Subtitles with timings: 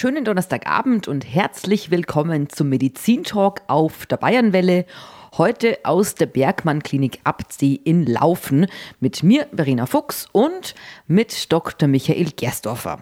[0.00, 4.86] Schönen Donnerstagabend und herzlich willkommen zum Medizintalk auf der Bayernwelle.
[5.36, 8.68] Heute aus der Bergmann Klinik Abtsee in Laufen
[9.00, 10.76] mit mir, Verena Fuchs, und
[11.08, 11.88] mit Dr.
[11.88, 13.00] Michael Gerstorfer.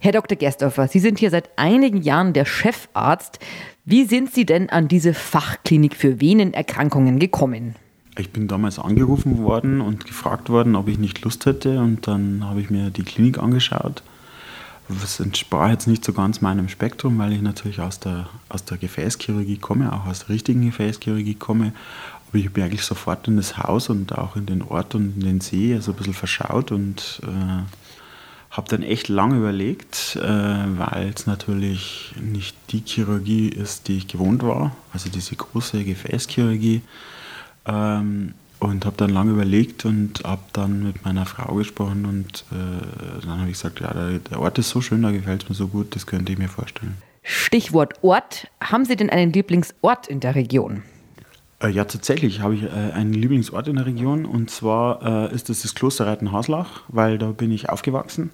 [0.00, 0.36] Herr Dr.
[0.36, 3.38] Gerstorfer, Sie sind hier seit einigen Jahren der Chefarzt.
[3.84, 7.76] Wie sind Sie denn an diese Fachklinik für Venenerkrankungen gekommen?
[8.18, 11.78] Ich bin damals angerufen worden und gefragt worden, ob ich nicht Lust hätte.
[11.78, 14.02] Und dann habe ich mir die Klinik angeschaut
[14.88, 18.78] das entsprach jetzt nicht so ganz meinem Spektrum, weil ich natürlich aus der, aus der
[18.78, 21.72] Gefäßchirurgie komme, auch aus der richtigen Gefäßchirurgie komme.
[22.28, 25.20] Aber ich bin eigentlich sofort in das Haus und auch in den Ort und in
[25.20, 27.62] den See also ein bisschen verschaut und äh,
[28.50, 34.08] habe dann echt lange überlegt, äh, weil es natürlich nicht die Chirurgie ist, die ich
[34.08, 36.82] gewohnt war, also diese große Gefäßchirurgie.
[37.64, 43.26] Ähm, und habe dann lange überlegt und habe dann mit meiner Frau gesprochen und äh,
[43.26, 45.54] dann habe ich gesagt, ja, der, der Ort ist so schön, da gefällt es mir
[45.54, 46.96] so gut, das könnte ich mir vorstellen.
[47.24, 48.48] Stichwort Ort.
[48.60, 50.82] Haben Sie denn einen Lieblingsort in der Region?
[51.60, 55.48] Äh, ja, tatsächlich habe ich äh, einen Lieblingsort in der Region und zwar äh, ist
[55.48, 58.30] das das Kloster Reitenhaslach, weil da bin ich aufgewachsen.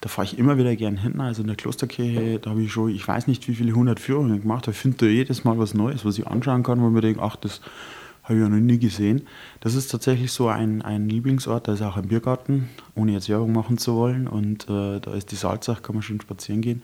[0.00, 1.20] Da fahre ich immer wieder gern hin.
[1.20, 4.40] Also in der Klosterkirche, da habe ich schon, ich weiß nicht, wie viele hundert Führungen
[4.40, 4.66] gemacht.
[4.66, 7.36] Da finde ich jedes Mal was Neues, was ich anschauen kann, wo mir denke, ach,
[7.36, 7.62] das
[8.26, 9.22] habe ich ja noch nie gesehen.
[9.60, 13.52] Das ist tatsächlich so ein, ein Lieblingsort, da ist auch ein Biergarten, ohne jetzt Werbung
[13.52, 14.26] machen zu wollen.
[14.26, 16.82] Und äh, da ist die Salzach, kann man schön spazieren gehen.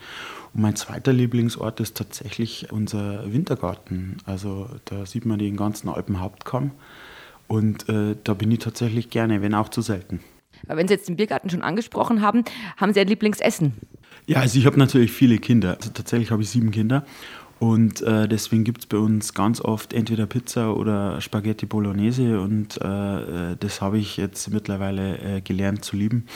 [0.55, 4.19] Und mein zweiter Lieblingsort ist tatsächlich unser Wintergarten.
[4.25, 6.71] Also da sieht man den ganzen Alpenhauptkamm.
[7.49, 10.21] Und äh, da bin ich tatsächlich gerne, wenn auch zu selten.
[10.69, 12.45] Aber wenn Sie jetzt den Biergarten schon angesprochen haben,
[12.77, 13.73] haben Sie ein Lieblingsessen?
[14.27, 15.77] Ja, also ich habe natürlich viele Kinder.
[15.77, 17.05] Also tatsächlich habe ich sieben Kinder.
[17.63, 22.81] Und äh, deswegen gibt es bei uns ganz oft entweder Pizza oder Spaghetti Bolognese und
[22.83, 26.27] äh, äh, das habe ich jetzt mittlerweile äh, gelernt zu lieben.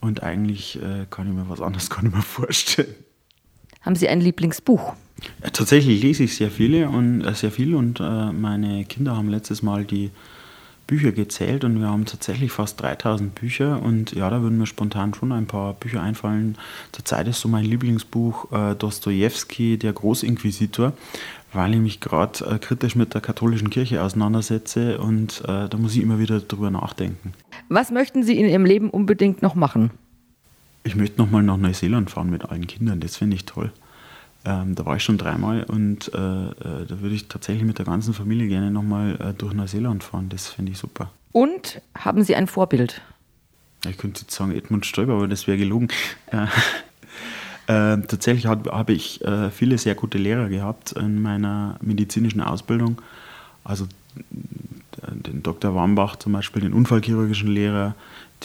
[0.00, 2.94] Und eigentlich äh, kann ich mir was anderes gar nicht mehr vorstellen.
[3.82, 4.94] Haben Sie ein Lieblingsbuch?
[5.44, 9.62] Ja, tatsächlich lese ich sehr viele und äh, sehr viel und meine Kinder haben letztes
[9.62, 10.10] Mal die
[10.86, 15.14] Bücher gezählt und wir haben tatsächlich fast 3000 Bücher und ja, da würden mir spontan
[15.14, 16.56] schon ein paar Bücher einfallen.
[16.92, 20.92] Zurzeit ist so mein Lieblingsbuch äh, Dostoevsky, der Großinquisitor,
[21.52, 25.96] weil ich mich gerade äh, kritisch mit der katholischen Kirche auseinandersetze und äh, da muss
[25.96, 27.32] ich immer wieder drüber nachdenken.
[27.68, 29.90] Was möchten Sie in Ihrem Leben unbedingt noch machen?
[30.84, 33.72] Ich möchte nochmal nach Neuseeland fahren mit allen Kindern, das finde ich toll.
[34.46, 37.84] Ähm, da war ich schon dreimal und äh, äh, da würde ich tatsächlich mit der
[37.84, 40.28] ganzen Familie gerne nochmal äh, durch Neuseeland fahren.
[40.28, 41.10] Das finde ich super.
[41.32, 43.02] Und haben Sie ein Vorbild?
[43.88, 45.88] Ich könnte jetzt sagen Edmund Stoiber, aber das wäre gelogen.
[46.30, 46.46] Äh,
[47.66, 53.02] tatsächlich habe hab ich äh, viele sehr gute Lehrer gehabt in meiner medizinischen Ausbildung.
[53.64, 53.88] Also
[55.10, 55.74] den Dr.
[55.74, 57.96] Wambach zum Beispiel, den unfallchirurgischen Lehrer,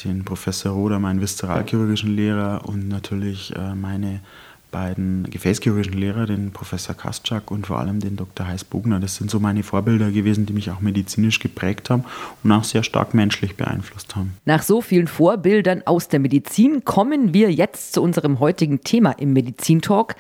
[0.04, 4.22] den Professor Roder, meinen viszeralchirurgischen Lehrer und natürlich äh, meine
[4.72, 8.48] beiden gefäßchirurgischen Lehrer, den Professor Kastschak und vor allem den Dr.
[8.48, 9.00] Heiß Bogner.
[9.00, 12.06] Das sind so meine Vorbilder gewesen, die mich auch medizinisch geprägt haben
[12.44, 14.34] und auch sehr stark menschlich beeinflusst haben.
[14.46, 19.34] Nach so vielen Vorbildern aus der Medizin kommen wir jetzt zu unserem heutigen Thema im
[19.34, 20.16] Medizintalk.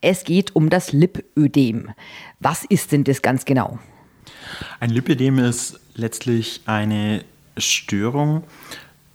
[0.00, 1.90] Es geht um das Lipödem.
[2.40, 3.78] Was ist denn das ganz genau?
[4.80, 7.24] Ein Lipödem ist letztlich eine
[7.56, 8.42] Störung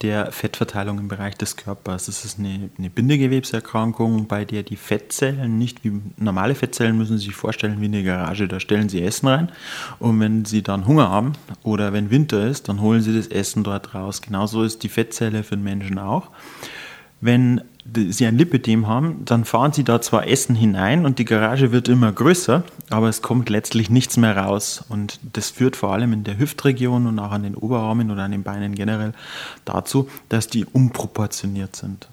[0.02, 2.06] der Fettverteilung im Bereich des Körpers.
[2.06, 7.26] Das ist eine, eine, Bindegewebserkrankung, bei der die Fettzellen nicht wie normale Fettzellen müssen Sie
[7.26, 8.48] sich vorstellen wie eine Garage.
[8.48, 9.52] Da stellen Sie Essen rein
[10.00, 11.34] und wenn Sie dann Hunger haben
[11.64, 14.22] oder wenn Winter ist, dann holen Sie das Essen dort raus.
[14.22, 16.30] Genauso ist die Fettzelle für den Menschen auch.
[17.22, 17.62] Wenn
[17.96, 21.88] sie ein Lipidem haben, dann fahren sie da zwar Essen hinein und die Garage wird
[21.88, 24.84] immer größer, aber es kommt letztlich nichts mehr raus.
[24.90, 28.32] Und das führt vor allem in der Hüftregion und auch an den Oberarmen oder an
[28.32, 29.14] den Beinen generell
[29.66, 32.08] dazu, dass die unproportioniert sind.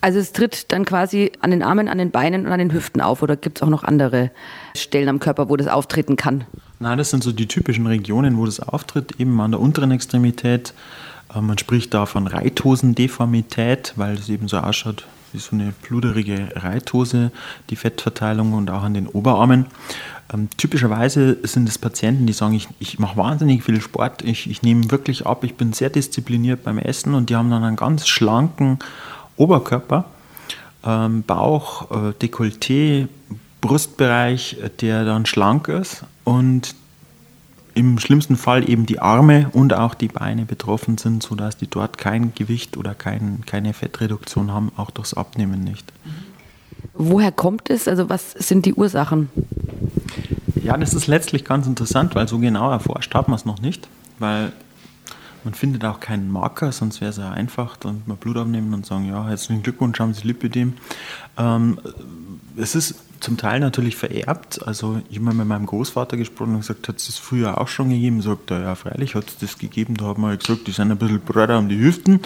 [0.00, 3.00] Also es tritt dann quasi an den Armen, an den Beinen und an den Hüften
[3.00, 4.30] auf oder gibt es auch noch andere
[4.76, 6.44] Stellen am Körper, wo das auftreten kann?
[6.78, 10.74] Nein, das sind so die typischen Regionen, wo das auftritt, eben an der unteren Extremität
[11.40, 17.32] man spricht da von Reithosendeformität, weil es eben so ausschaut wie so eine pluderige Reithose,
[17.68, 19.66] die Fettverteilung und auch an den Oberarmen.
[20.32, 24.62] Ähm, typischerweise sind es Patienten, die sagen, ich, ich mache wahnsinnig viel Sport, ich, ich
[24.62, 28.06] nehme wirklich ab, ich bin sehr diszipliniert beim Essen und die haben dann einen ganz
[28.06, 28.78] schlanken
[29.36, 30.04] Oberkörper,
[30.84, 33.08] ähm, Bauch, äh, Dekolleté,
[33.60, 36.74] Brustbereich, der dann schlank ist und
[37.74, 41.98] im schlimmsten Fall eben die Arme und auch die Beine betroffen sind, sodass die dort
[41.98, 45.92] kein Gewicht oder kein, keine Fettreduktion haben, auch durchs Abnehmen nicht.
[46.92, 47.88] Woher kommt es?
[47.88, 49.28] Also was sind die Ursachen?
[50.62, 53.88] Ja, das ist letztlich ganz interessant, weil so genau erforscht hat man es noch nicht,
[54.18, 54.52] weil
[55.44, 58.86] Man findet auch keinen Marker, sonst wäre es ja einfach, dann mal Blut abnehmen und
[58.86, 60.72] sagen, ja, herzlichen Glückwunsch, haben Sie Lipidem.
[61.36, 61.78] Ähm,
[62.56, 62.94] es ist
[63.24, 64.66] zum Teil natürlich vererbt.
[64.66, 67.88] Also ich habe mit meinem Großvater gesprochen und gesagt, hat es das früher auch schon
[67.88, 68.20] gegeben?
[68.20, 69.96] Sagt er, ja freilich hat es das gegeben.
[69.96, 72.20] Da hat man halt gesagt, die sind ein bisschen breiter um die Hüften,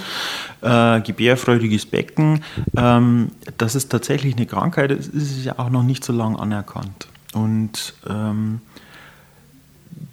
[0.61, 2.43] äh, gebärfreudiges Becken.
[2.77, 7.09] Ähm, dass es tatsächlich eine Krankheit ist, ist ja auch noch nicht so lange anerkannt.
[7.33, 8.61] Und ähm,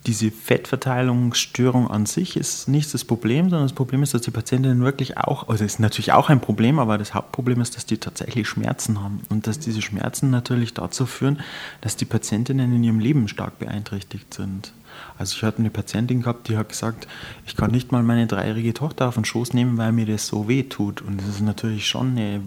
[0.06, 4.84] diese Fettverteilungsstörung an sich ist nicht das Problem, sondern das Problem ist, dass die Patientinnen
[4.84, 8.48] wirklich auch, also ist natürlich auch ein Problem, aber das Hauptproblem ist, dass die tatsächlich
[8.48, 11.40] Schmerzen haben und dass diese Schmerzen natürlich dazu führen,
[11.81, 14.74] dass die Patientinnen in ihrem Leben stark beeinträchtigt sind.
[15.18, 17.07] Also ich hatte eine Patientin gehabt, die hat gesagt,
[17.46, 20.48] ich kann nicht mal meine dreijährige Tochter auf den Schoß nehmen, weil mir das so
[20.48, 21.02] weh tut.
[21.02, 22.44] Und das ist natürlich schon eine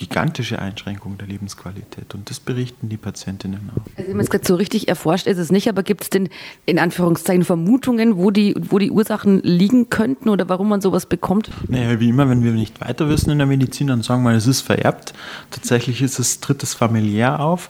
[0.00, 2.14] gigantische Einschränkung der Lebensqualität.
[2.14, 3.84] Und das berichten die Patientinnen auch.
[3.96, 6.30] Also wenn man es gerade so richtig erforscht ist es nicht, aber gibt es denn
[6.64, 11.50] in Anführungszeichen Vermutungen, wo die, wo die Ursachen liegen könnten oder warum man sowas bekommt?
[11.68, 14.46] Naja, wie immer, wenn wir nicht weiter wissen in der Medizin, dann sagen wir, es
[14.46, 15.12] ist vererbt.
[15.50, 17.68] Tatsächlich ist es, tritt es familiär auf.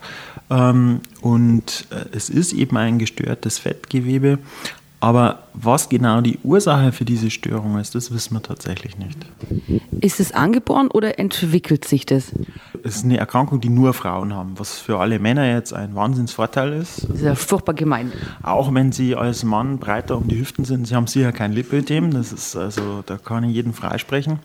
[0.51, 4.39] Ähm, und äh, es ist eben ein gestörtes Fettgewebe.
[5.01, 9.19] Aber was genau die Ursache für diese Störung ist, das wissen wir tatsächlich nicht.
[10.03, 12.33] Ist es angeboren oder entwickelt sich das?
[12.83, 16.75] Es ist eine Erkrankung, die nur Frauen haben, was für alle Männer jetzt ein Wahnsinnsvorteil
[16.75, 17.05] ist.
[17.05, 18.13] Das ist ja furchtbar gemein.
[18.43, 22.13] Auch wenn sie als Mann breiter um die Hüften sind, sie haben sicher kein Lipödem,
[22.13, 24.41] das ist also, da kann ich jeden freisprechen.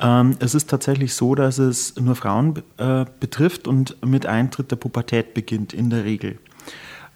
[0.00, 4.76] Ähm, es ist tatsächlich so, dass es nur Frauen äh, betrifft und mit Eintritt der
[4.76, 6.38] Pubertät beginnt, in der Regel.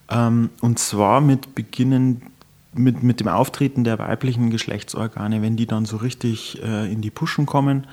[0.08, 2.23] Ähm, und zwar mit Beginnen
[2.72, 7.11] mit, mit dem Auftreten der weiblichen Geschlechtsorgane, wenn die dann so richtig äh, in die
[7.11, 7.87] Puschen kommen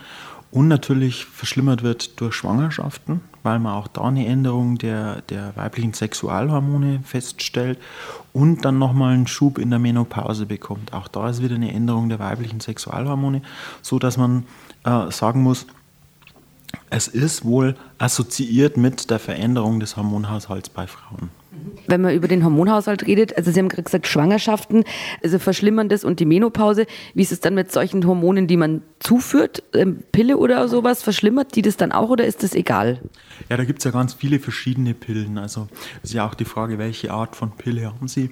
[0.51, 5.93] und natürlich verschlimmert wird durch Schwangerschaften, weil man auch da eine Änderung der, der weiblichen
[5.93, 7.79] Sexualhormone feststellt
[8.33, 10.93] und dann nochmal einen Schub in der Menopause bekommt.
[10.93, 13.41] Auch da ist wieder eine Änderung der weiblichen Sexualhormone,
[13.81, 14.45] so dass man
[14.85, 15.65] äh, sagen muss,
[16.89, 21.29] es ist wohl assoziiert mit der Veränderung des Hormonhaushalts bei Frauen.
[21.87, 24.83] Wenn man über den Hormonhaushalt redet, also Sie haben gerade gesagt, Schwangerschaften,
[25.23, 26.85] also verschlimmern das und die Menopause.
[27.13, 31.55] Wie ist es dann mit solchen Hormonen, die man zuführt, ähm, Pille oder sowas, verschlimmert
[31.55, 33.01] die das dann auch oder ist das egal?
[33.49, 35.37] Ja, da gibt es ja ganz viele verschiedene Pillen.
[35.37, 35.67] Also
[36.03, 38.31] ist ja auch die Frage, welche Art von Pille haben Sie?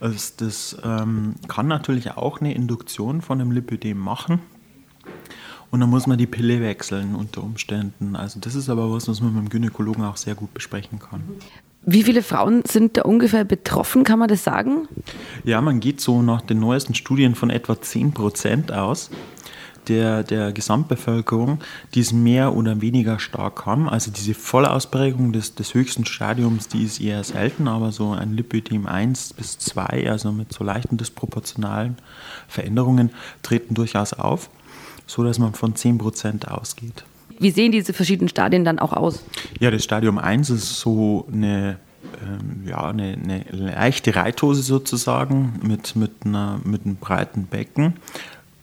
[0.00, 4.40] Also das ähm, kann natürlich auch eine Induktion von einem Lipödem machen.
[5.70, 8.14] Und dann muss man die Pille wechseln unter Umständen.
[8.14, 11.22] Also das ist aber was, was man mit dem Gynäkologen auch sehr gut besprechen kann.
[11.86, 14.88] Wie viele Frauen sind da ungefähr betroffen, kann man das sagen?
[15.44, 19.10] Ja, man geht so nach den neuesten Studien von etwa 10 Prozent aus
[19.86, 21.60] der, der Gesamtbevölkerung,
[21.94, 23.88] die es mehr oder weniger stark haben.
[23.88, 28.86] Also diese Vollausprägung des, des höchsten Stadiums, die ist eher selten, aber so ein Lipödem
[28.86, 31.96] 1 bis 2, also mit so leichten disproportionalen
[32.48, 33.10] Veränderungen,
[33.42, 34.50] treten durchaus auf
[35.06, 37.04] so dass man von 10% ausgeht.
[37.38, 39.24] Wie sehen diese verschiedenen Stadien dann auch aus?
[39.60, 41.78] Ja, das Stadium 1 ist so eine,
[42.22, 47.94] ähm, ja, eine, eine leichte Reithose sozusagen mit, mit, einer, mit einem breiten Becken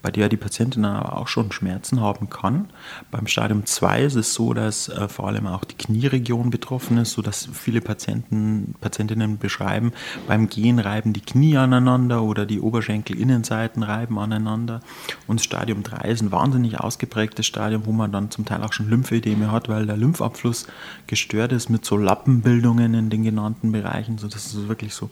[0.04, 2.68] bei der die Patientin aber auch schon Schmerzen haben kann.
[3.10, 7.14] Beim Stadium 2 ist es so, dass äh, vor allem auch die Knieregion betroffen ist,
[7.14, 9.94] sodass viele Patienten, Patientinnen beschreiben,
[10.28, 14.82] beim Gehen reiben die Knie aneinander oder die Oberschenkelinnenseiten reiben aneinander.
[15.26, 18.90] Und Stadium 3 ist ein wahnsinnig ausgeprägtes Stadium, wo man dann zum Teil auch schon
[18.90, 20.68] Lymphödeme hat, weil der Lymphabfluss
[21.08, 25.10] gestört ist mit so Lappenbildungen in den genannten Bereichen, sodass es wirklich so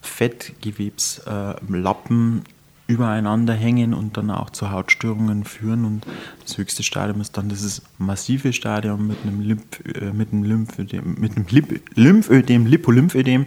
[0.00, 5.84] Fettgewebslappen äh, übereinander hängen und dann auch zu Hautstörungen führen.
[5.84, 6.06] Und
[6.44, 11.16] das höchste Stadium ist dann dieses massive Stadium mit einem, Lymph, äh, mit einem Lymphödem,
[11.18, 13.46] mit einem Lip, Lymphödem, Lipolymphödem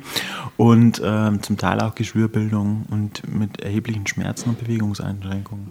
[0.58, 5.68] und äh, zum Teil auch Geschwürbildung und mit erheblichen Schmerzen und Bewegungseinschränkungen.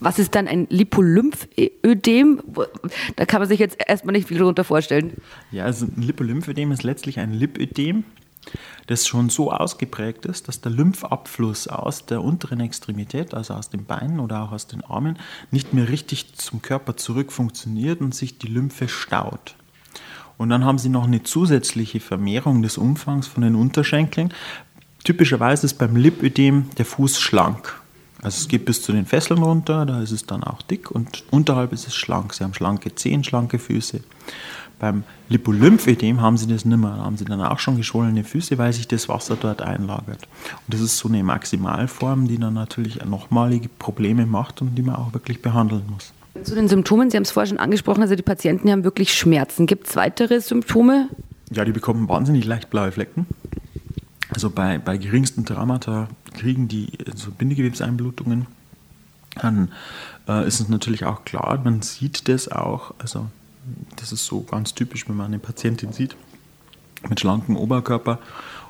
[0.00, 2.42] Was ist dann ein Lipolymphödem?
[3.16, 5.12] Da kann man sich jetzt erstmal nicht viel darunter vorstellen.
[5.50, 8.04] Ja, also ein Lipolymphödem ist letztlich ein Lipödem
[8.86, 13.84] das schon so ausgeprägt ist, dass der Lymphabfluss aus der unteren Extremität, also aus den
[13.84, 15.18] Beinen oder auch aus den Armen,
[15.50, 19.56] nicht mehr richtig zum Körper zurück funktioniert und sich die Lymphe staut.
[20.38, 24.32] Und dann haben sie noch eine zusätzliche Vermehrung des Umfangs von den Unterschenkeln.
[25.02, 27.80] Typischerweise ist beim Lipödem der Fuß schlank.
[28.22, 31.24] Also es geht bis zu den Fesseln runter, da ist es dann auch dick und
[31.30, 32.34] unterhalb ist es schlank.
[32.34, 34.00] Sie haben schlanke Zehen, schlanke Füße.
[34.78, 36.90] Beim Lipolymphödem haben sie das nicht mehr.
[36.90, 40.28] Da haben sie dann auch schon geschwollene Füße, weil sich das Wasser dort einlagert.
[40.66, 44.96] Und das ist so eine Maximalform, die dann natürlich nochmalige Probleme macht und die man
[44.96, 46.12] auch wirklich behandeln muss.
[46.44, 49.66] Zu den Symptomen, Sie haben es vorher schon angesprochen, also die Patienten haben wirklich Schmerzen.
[49.66, 51.08] Gibt es weitere Symptome?
[51.50, 53.26] Ja, die bekommen wahnsinnig leicht blaue Flecken.
[54.28, 58.46] Also bei, bei geringsten Traumata kriegen die so Bindegewebseinblutungen
[59.40, 59.70] dann
[60.28, 63.26] äh, ist es natürlich auch klar, man sieht das auch, also
[63.96, 66.16] das ist so ganz typisch, wenn man eine Patientin sieht
[67.08, 68.18] mit schlankem Oberkörper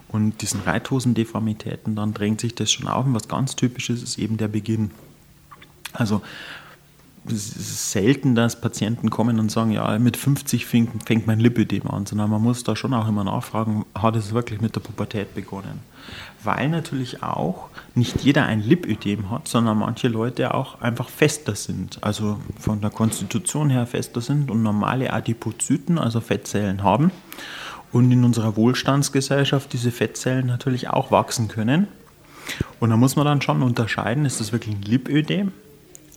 [0.09, 3.07] und diesen Reithosendeformitäten, dann drängt sich das schon auf.
[3.07, 4.91] Und was ganz typisch ist, ist eben der Beginn.
[5.93, 6.23] Also
[7.31, 12.31] selten, dass Patienten kommen und sagen, ja, mit 50 fängt, fängt mein Lipödem an, sondern
[12.31, 15.81] man muss da schon auch immer nachfragen, hat es wirklich mit der Pubertät begonnen?
[16.43, 22.03] Weil natürlich auch nicht jeder ein Lipödem hat, sondern manche Leute auch einfach fester sind,
[22.03, 27.11] also von der Konstitution her fester sind und normale Adipozyten, also Fettzellen haben
[27.93, 31.89] und in unserer Wohlstandsgesellschaft diese Fettzellen natürlich auch wachsen können.
[32.79, 35.53] Und da muss man dann schon unterscheiden, ist das wirklich ein Lipödem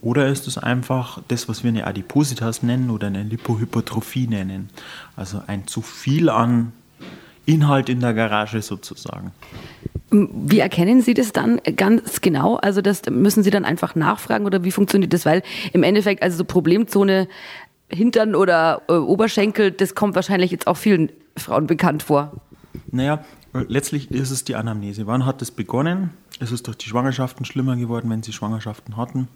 [0.02, 4.70] oder ist es einfach das, was wir eine Adipositas nennen oder eine Lipohypertrophie nennen?
[5.16, 6.74] Also ein zu viel an
[7.46, 9.32] Inhalt in der Garage sozusagen.
[10.12, 12.56] Wie erkennen Sie das dann ganz genau?
[12.58, 15.26] Also das müssen Sie dann einfach nachfragen oder wie funktioniert das?
[15.26, 17.28] Weil im Endeffekt, also so Problemzone
[17.92, 22.34] Hintern oder äh, Oberschenkel, das kommt wahrscheinlich jetzt auch vielen Frauen bekannt vor.
[22.92, 25.08] Naja, letztlich ist es die Anamnese.
[25.08, 26.12] Wann hat es begonnen?
[26.40, 29.28] Ist es durch die Schwangerschaften schlimmer geworden, wenn Sie Schwangerschaften hatten?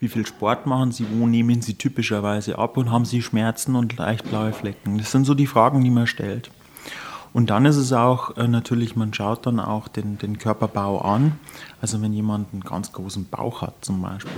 [0.00, 1.06] Wie viel Sport machen Sie?
[1.12, 2.78] Wo nehmen Sie typischerweise ab?
[2.78, 4.96] Und haben Sie Schmerzen und leicht blaue Flecken?
[4.96, 6.50] Das sind so die Fragen, die man stellt.
[7.34, 11.38] Und dann ist es auch äh, natürlich, man schaut dann auch den, den Körperbau an.
[11.82, 14.32] Also wenn jemand einen ganz großen Bauch hat zum Beispiel,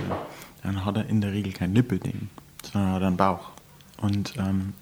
[0.63, 2.27] dann hat er in der Regel kein Lipödem,
[2.61, 3.51] sondern hat einen Bauch.
[4.01, 4.73] Und ähm,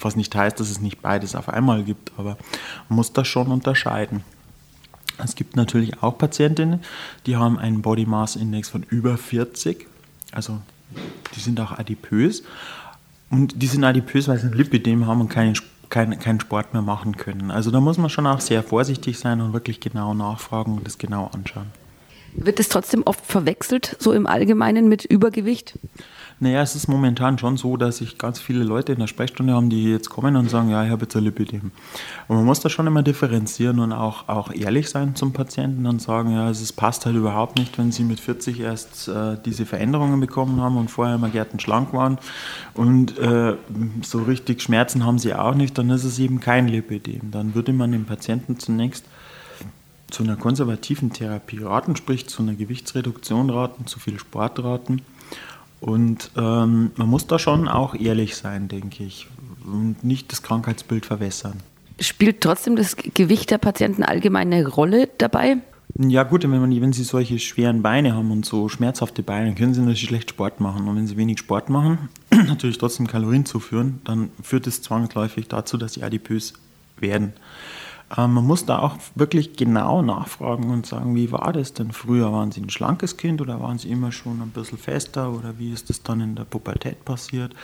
[0.00, 2.38] was nicht heißt, dass es nicht beides auf einmal gibt, aber
[2.88, 4.24] man muss das schon unterscheiden.
[5.18, 6.80] Es gibt natürlich auch Patientinnen,
[7.26, 9.89] die haben einen Body Mass Index von über 40
[10.32, 10.60] also
[11.34, 12.42] die sind auch adipös.
[13.30, 15.54] Und die sind adipös, weil sie ein Lipidem haben und keinen,
[15.88, 17.50] keinen, keinen Sport mehr machen können.
[17.50, 20.98] Also da muss man schon auch sehr vorsichtig sein und wirklich genau nachfragen und das
[20.98, 21.66] genau anschauen.
[22.34, 25.78] Wird es trotzdem oft verwechselt, so im Allgemeinen mit Übergewicht?
[26.42, 29.68] Naja, es ist momentan schon so, dass ich ganz viele Leute in der Sprechstunde haben,
[29.68, 31.70] die jetzt kommen und sagen, ja, ich habe jetzt ein Lipidem.
[32.28, 36.00] Und man muss da schon immer differenzieren und auch, auch ehrlich sein zum Patienten und
[36.00, 40.18] sagen, ja, es passt halt überhaupt nicht, wenn sie mit 40 erst äh, diese Veränderungen
[40.18, 42.16] bekommen haben und vorher immer gärtenschlank waren
[42.72, 43.56] und äh,
[44.00, 47.32] so richtig Schmerzen haben sie auch nicht, dann ist es eben kein Lipidem.
[47.32, 49.04] Dann würde man dem Patienten zunächst
[50.10, 55.02] zu einer konservativen Therapie raten, sprich zu einer Gewichtsreduktion raten, zu viel Sport raten
[55.80, 59.26] und ähm, man muss da schon auch ehrlich sein, denke ich,
[59.64, 61.58] und nicht das Krankheitsbild verwässern.
[61.98, 65.58] Spielt trotzdem das Gewicht der Patienten allgemein eine Rolle dabei?
[65.98, 69.74] Ja gut, wenn, man, wenn sie solche schweren Beine haben und so schmerzhafte Beine, können
[69.74, 70.86] sie natürlich schlecht Sport machen.
[70.86, 75.76] Und wenn sie wenig Sport machen, natürlich trotzdem Kalorien zuführen, dann führt es zwangsläufig dazu,
[75.76, 76.54] dass sie adipös
[76.98, 77.32] werden.
[78.16, 82.32] Ähm, man muss da auch wirklich genau nachfragen und sagen, wie war das denn früher?
[82.32, 85.72] Waren Sie ein schlankes Kind oder waren Sie immer schon ein bisschen fester oder wie
[85.72, 87.54] ist das dann in der Pubertät passiert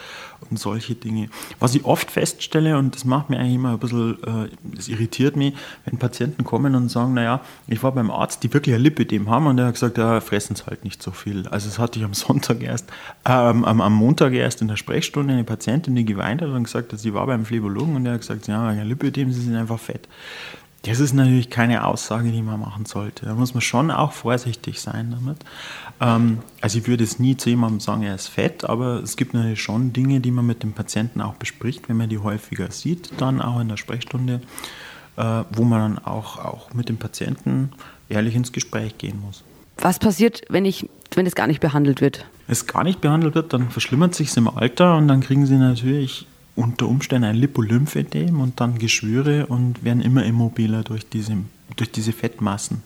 [0.48, 1.30] und solche Dinge.
[1.58, 5.34] Was ich oft feststelle und das macht mir eigentlich immer ein bisschen, äh, das irritiert
[5.34, 9.28] mich, wenn Patienten kommen und sagen, naja, ich war beim Arzt, die wirklich ein Lipidem
[9.28, 11.48] haben und der hat gesagt, ja, fressen Sie halt nicht so viel.
[11.48, 12.88] Also das hatte ich am Sonntag erst,
[13.24, 17.00] ähm, am, Montag erst in der Sprechstunde eine Patientin, die geweint hat und gesagt hat,
[17.00, 20.08] sie war beim Phlebologen und der hat gesagt, ja, ein Lipidem, Sie sind einfach fett.
[20.82, 23.26] Das ist natürlich keine Aussage, die man machen sollte.
[23.26, 25.38] Da muss man schon auch vorsichtig sein damit.
[26.00, 29.34] Ähm, also ich würde es nie zu jemandem sagen, er ist fett, aber es gibt
[29.34, 33.10] natürlich schon Dinge, die man mit dem Patienten auch bespricht, wenn man die häufiger sieht,
[33.20, 34.40] dann auch in der Sprechstunde,
[35.16, 37.70] äh, wo man dann auch, auch mit dem Patienten
[38.08, 39.42] ehrlich ins Gespräch gehen muss.
[39.78, 42.24] Was passiert, wenn, ich, wenn es gar nicht behandelt wird?
[42.46, 45.46] Wenn es gar nicht behandelt wird, dann verschlimmert sich es im Alter und dann kriegen
[45.46, 46.26] sie natürlich
[46.56, 51.36] unter Umständen ein Lipolymphedem und dann Geschwüre und werden immer immobiler durch diese,
[51.76, 52.82] durch diese Fettmassen.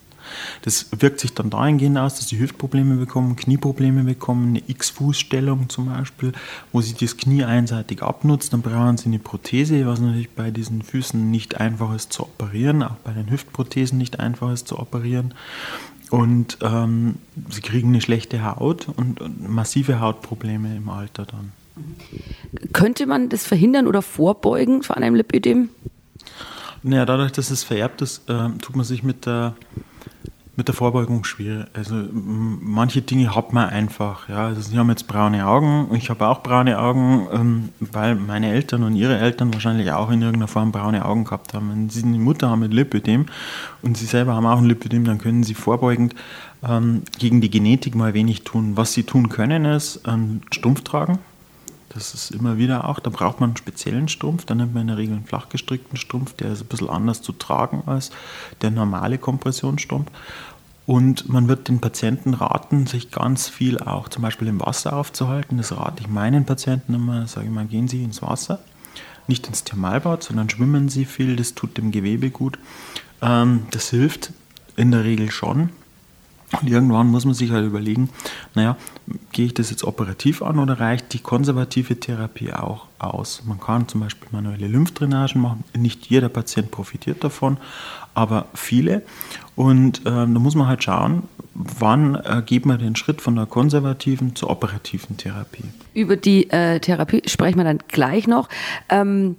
[0.62, 5.86] Das wirkt sich dann dahingehend aus, dass sie Hüftprobleme bekommen, Knieprobleme bekommen, eine X-Fußstellung zum
[5.86, 6.32] Beispiel,
[6.72, 8.52] wo sie das Knie einseitig abnutzt.
[8.52, 12.82] Dann brauchen sie eine Prothese, was natürlich bei diesen Füßen nicht einfach ist zu operieren,
[12.82, 15.34] auch bei den Hüftprothesen nicht einfach ist zu operieren.
[16.10, 17.16] Und ähm,
[17.50, 21.52] sie kriegen eine schlechte Haut und, und massive Hautprobleme im Alter dann.
[22.72, 25.70] Könnte man das verhindern oder vorbeugen von einem Lipödem?
[26.82, 29.54] Naja, dadurch, dass es vererbt ist, äh, tut man sich mit der,
[30.56, 31.68] mit der Vorbeugung schwer.
[31.74, 34.28] Also manche Dinge hat man einfach.
[34.28, 34.46] Ja.
[34.46, 38.82] Also sie haben jetzt braune Augen, ich habe auch braune Augen, ähm, weil meine Eltern
[38.82, 41.70] und ihre Eltern wahrscheinlich auch in irgendeiner Form braune Augen gehabt haben.
[41.70, 43.26] Wenn sie eine Mutter haben mit Lipödem
[43.82, 46.14] und sie selber haben auch ein Lipödem, dann können sie vorbeugend
[46.66, 48.76] ähm, gegen die Genetik mal wenig tun.
[48.76, 51.18] Was sie tun können, ist einen Stumpf tragen
[51.90, 54.86] das ist immer wieder auch, da braucht man einen speziellen Strumpf, da nimmt man in
[54.88, 58.10] der Regel einen flach gestrickten Strumpf, der ist ein bisschen anders zu tragen als
[58.62, 60.08] der normale Kompressionsstrumpf.
[60.86, 65.58] Und man wird den Patienten raten, sich ganz viel auch zum Beispiel im Wasser aufzuhalten.
[65.58, 68.60] Das rate ich meinen Patienten immer, sage ich mal, gehen Sie ins Wasser.
[69.26, 72.58] Nicht ins Thermalbad, sondern schwimmen Sie viel, das tut dem Gewebe gut.
[73.22, 74.32] Ähm, das hilft
[74.76, 75.70] in der Regel schon.
[76.60, 78.10] Und irgendwann muss man sich halt überlegen,
[78.54, 78.76] naja,
[79.32, 83.42] gehe ich das jetzt operativ an oder reicht die konservative Therapie auch aus?
[83.46, 85.64] Man kann zum Beispiel manuelle Lymphdrainagen machen.
[85.76, 87.58] Nicht jeder Patient profitiert davon,
[88.14, 89.02] aber viele.
[89.54, 91.22] Und äh, da muss man halt schauen,
[91.54, 95.64] wann äh, geht man den Schritt von der konservativen zur operativen Therapie.
[95.94, 98.48] Über die äh, Therapie sprechen wir dann gleich noch.
[98.88, 99.36] Ähm,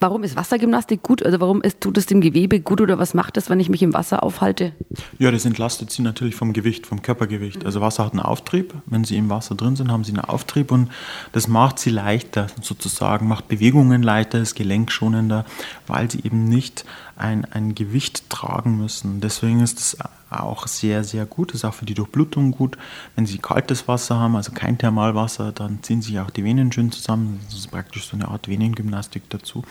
[0.00, 1.24] Warum ist Wassergymnastik gut?
[1.24, 3.82] Also warum ist, tut es dem Gewebe gut oder was macht es, wenn ich mich
[3.82, 4.72] im Wasser aufhalte?
[5.18, 7.64] Ja, das entlastet sie natürlich vom Gewicht, vom Körpergewicht.
[7.64, 8.74] Also Wasser hat einen Auftrieb.
[8.86, 10.88] Wenn sie im Wasser drin sind, haben sie einen Auftrieb und
[11.32, 15.44] das macht sie leichter sozusagen, macht Bewegungen leichter, ist gelenkschonender,
[15.88, 16.84] weil sie eben nicht
[17.16, 19.20] ein, ein Gewicht tragen müssen.
[19.20, 19.98] Deswegen ist es
[20.30, 21.50] auch sehr, sehr gut.
[21.50, 22.76] Das ist auch für die Durchblutung gut.
[23.16, 26.92] Wenn Sie kaltes Wasser haben, also kein Thermalwasser, dann ziehen sich auch die Venen schön
[26.92, 27.40] zusammen.
[27.46, 29.64] Das ist praktisch so eine Art Venengymnastik dazu,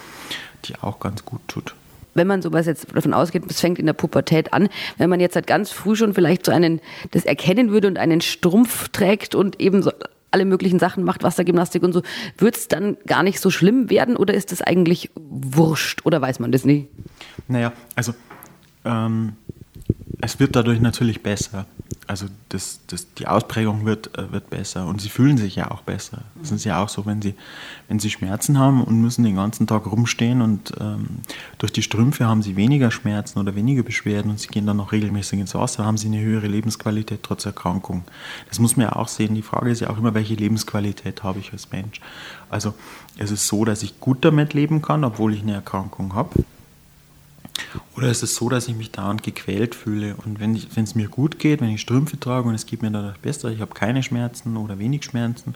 [0.65, 1.75] die auch ganz gut tut
[2.17, 5.35] wenn man sowas jetzt davon ausgeht, es fängt in der Pubertät an, wenn man jetzt
[5.35, 9.61] halt ganz früh schon vielleicht so einen, das erkennen würde und einen Strumpf trägt und
[9.61, 9.91] eben so
[10.31, 12.01] alle möglichen Sachen macht, Wassergymnastik und so,
[12.37, 16.39] wird es dann gar nicht so schlimm werden oder ist das eigentlich wurscht oder weiß
[16.39, 16.87] man das nie?
[17.47, 18.13] Naja, also
[18.83, 19.33] ähm,
[20.19, 21.65] es wird dadurch natürlich besser.
[22.07, 25.81] Also das, das, die Ausprägung wird, äh, wird besser und sie fühlen sich ja auch
[25.81, 26.21] besser.
[26.41, 27.35] Das ist ja auch so, wenn sie,
[27.87, 31.19] wenn sie Schmerzen haben und müssen den ganzen Tag rumstehen und ähm,
[31.59, 34.91] durch die Strümpfe haben sie weniger Schmerzen oder weniger Beschwerden und sie gehen dann noch
[34.91, 38.03] regelmäßig ins Wasser, haben sie eine höhere Lebensqualität trotz Erkrankung.
[38.49, 39.35] Das muss man ja auch sehen.
[39.35, 42.01] Die Frage ist ja auch immer, welche Lebensqualität habe ich als Mensch.
[42.49, 42.73] Also
[43.17, 46.31] es ist so, dass ich gut damit leben kann, obwohl ich eine Erkrankung habe.
[47.95, 51.39] Oder ist es so, dass ich mich dauernd gequält fühle und wenn es mir gut
[51.39, 54.57] geht, wenn ich Strümpfe trage und es geht mir dadurch besser, ich habe keine Schmerzen
[54.57, 55.55] oder wenig Schmerzen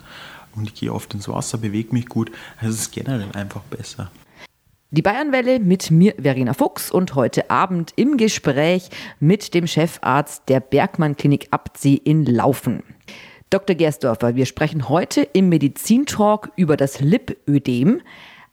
[0.55, 2.31] und ich gehe oft ins Wasser, bewege mich gut,
[2.61, 4.11] ist es generell einfach besser.
[4.93, 8.89] Die Bayernwelle mit mir, Verena Fuchs, und heute Abend im Gespräch
[9.21, 12.83] mit dem Chefarzt der Bergmann Klinik Abzieh in Laufen.
[13.49, 13.75] Dr.
[13.75, 18.01] Gersdorfer, wir sprechen heute im Medizintalk über das Lipödem,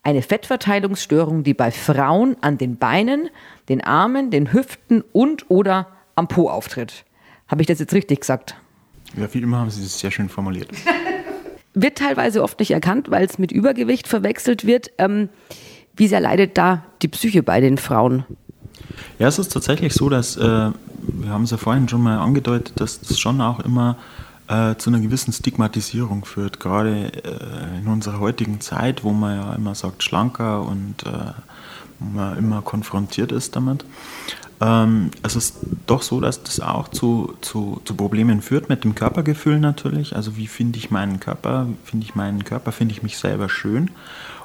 [0.03, 3.29] eine Fettverteilungsstörung, die bei Frauen an den Beinen,
[3.69, 7.05] den Armen, den Hüften und oder am Po auftritt.
[7.47, 8.57] Habe ich das jetzt richtig gesagt?
[9.17, 10.69] Ja, wie immer haben Sie das sehr schön formuliert.
[11.75, 14.91] wird teilweise oft nicht erkannt, weil es mit Übergewicht verwechselt wird.
[14.99, 15.29] Ähm,
[15.97, 18.25] wie sehr leidet da die Psyche bei den Frauen?
[19.19, 22.81] Ja, es ist tatsächlich so, dass, äh, wir haben es ja vorhin schon mal angedeutet,
[22.81, 23.97] dass das schon auch immer
[24.49, 29.53] äh, zu einer gewissen Stigmatisierung führt, gerade äh, in unserer heutigen Zeit, wo man ja
[29.55, 31.33] immer sagt schlanker und äh,
[32.01, 33.85] man immer konfrontiert ist damit.
[34.61, 35.57] Ähm, es ist
[35.87, 40.17] doch so, dass das auch zu, zu, zu Problemen führt mit dem Körpergefühl natürlich.
[40.17, 43.91] Also wie finde ich meinen Körper, finde ich meinen Körper, finde ich mich selber schön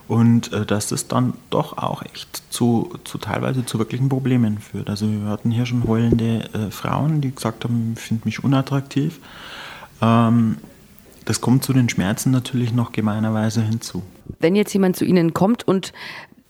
[0.07, 4.89] und äh, dass das dann doch auch echt zu, zu teilweise zu wirklichen Problemen führt.
[4.89, 9.19] Also wir hatten hier schon heulende äh, Frauen, die gesagt haben, ich finde mich unattraktiv.
[10.01, 10.57] Ähm,
[11.25, 14.03] das kommt zu den Schmerzen natürlich noch gemeinerweise hinzu.
[14.39, 15.93] Wenn jetzt jemand zu Ihnen kommt und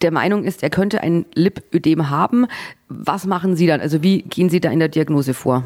[0.02, 2.46] der Meinung ist, er könnte ein Lipödem haben,
[2.88, 3.80] was machen Sie dann?
[3.80, 5.64] Also wie gehen Sie da in der Diagnose vor?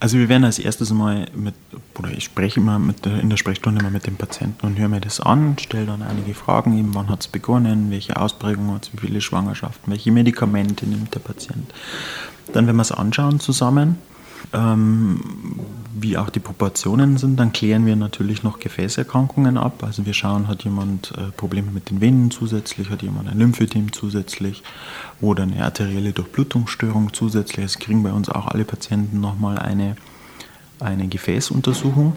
[0.00, 1.54] Also wir werden als erstes mal mit,
[1.96, 5.00] oder ich spreche immer mit in der Sprechstunde mal mit dem Patienten und höre mir
[5.00, 8.92] das an, stelle dann einige Fragen, eben wann hat es begonnen, welche Ausprägungen hat es,
[8.92, 11.72] wie viele Schwangerschaften, welche Medikamente nimmt der Patient.
[12.52, 13.98] Dann werden wir es anschauen zusammen,
[14.52, 15.20] ähm,
[15.94, 19.82] wie auch die Proportionen sind, dann klären wir natürlich noch Gefäßerkrankungen ab.
[19.82, 23.92] Also wir schauen, hat jemand äh, Probleme mit den Venen zusätzlich, hat jemand ein Lymphödem
[23.92, 24.62] zusätzlich
[25.20, 27.64] oder eine arterielle Durchblutungsstörung zusätzlich.
[27.64, 29.96] Es kriegen bei uns auch alle Patienten nochmal eine,
[30.80, 32.16] eine Gefäßuntersuchung.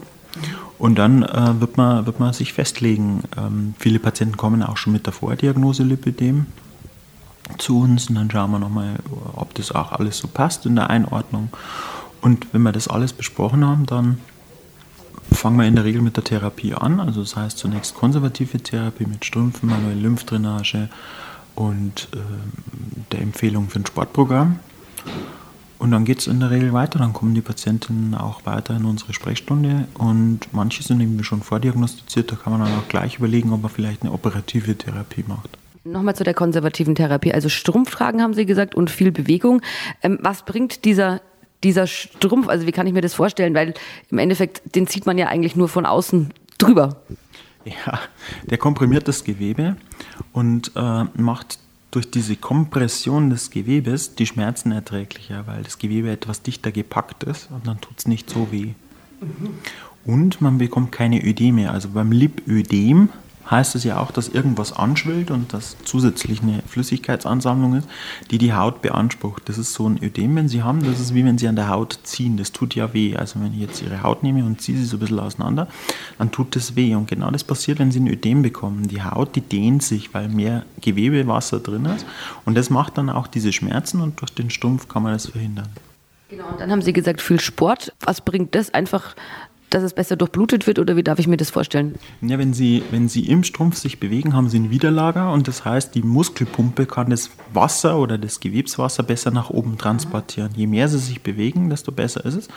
[0.78, 3.24] Und dann äh, wird, man, wird man sich festlegen.
[3.38, 6.48] Ähm, viele Patienten kommen auch schon mit der Vordiagnose Lipidem
[7.58, 8.96] zu uns und dann schauen wir nochmal,
[9.36, 11.50] ob das auch alles so passt in der Einordnung.
[12.26, 14.18] Und wenn wir das alles besprochen haben, dann
[15.32, 17.00] fangen wir in der Regel mit der Therapie an.
[17.00, 20.90] Also das heißt zunächst konservative Therapie mit Strümpfen, manuelle Lymphdrainage
[21.54, 22.18] und äh,
[23.12, 24.58] der Empfehlung für ein Sportprogramm.
[25.78, 28.86] Und dann geht es in der Regel weiter, dann kommen die Patientinnen auch weiter in
[28.86, 33.54] unsere Sprechstunde und manche sind eben schon vordiagnostiziert, da kann man dann auch gleich überlegen,
[33.54, 35.60] ob man vielleicht eine operative Therapie macht.
[35.84, 37.32] Nochmal zu der konservativen Therapie.
[37.32, 39.62] Also Strumpftragen haben Sie gesagt und viel Bewegung.
[40.02, 41.22] Ähm, was bringt dieser
[41.66, 43.54] dieser Strumpf, also wie kann ich mir das vorstellen?
[43.54, 43.74] Weil
[44.10, 47.02] im Endeffekt, den zieht man ja eigentlich nur von außen drüber.
[47.66, 48.00] Ja,
[48.44, 49.76] der komprimiert das Gewebe
[50.32, 51.58] und äh, macht
[51.90, 57.50] durch diese Kompression des Gewebes die Schmerzen erträglicher, weil das Gewebe etwas dichter gepackt ist
[57.52, 58.74] und dann tut es nicht so weh.
[59.22, 59.56] Mhm.
[60.06, 61.72] Und man bekommt keine Ödeme.
[61.72, 63.10] Also beim Lipödem
[63.50, 67.88] heißt es ja auch, dass irgendwas anschwillt und dass zusätzlich eine Flüssigkeitsansammlung ist,
[68.32, 69.48] die die Haut beansprucht.
[69.48, 71.70] Das ist so ein Ödem, wenn Sie haben, das ist wie wenn Sie an der
[71.70, 72.38] Haut ziehen.
[72.38, 73.16] Das tut ja weh.
[73.16, 75.68] Also wenn ich jetzt Ihre Haut nehme und ziehe sie so ein bisschen auseinander,
[76.18, 76.96] dann tut das weh.
[76.96, 78.88] Und genau das passiert, wenn Sie ein Ödem bekommen.
[78.88, 82.06] Die Haut, die dehnt sich, weil mehr Gewebewasser drin ist.
[82.46, 85.70] Und das macht dann auch diese Schmerzen und durch den Stumpf kann man das verhindern.
[86.30, 87.94] Genau, und dann haben Sie gesagt, viel Sport.
[88.00, 88.74] Was bringt das?
[88.74, 89.16] Einfach
[89.76, 91.96] dass es besser durchblutet wird oder wie darf ich mir das vorstellen?
[92.22, 95.66] Ja, wenn Sie, wenn Sie im Strumpf sich bewegen, haben Sie ein Widerlager und das
[95.66, 100.52] heißt, die Muskelpumpe kann das Wasser oder das Gewebswasser besser nach oben transportieren.
[100.56, 102.48] Je mehr Sie sich bewegen, desto besser ist es.